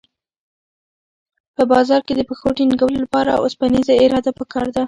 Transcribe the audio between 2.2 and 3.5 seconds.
پښو ټینګولو لپاره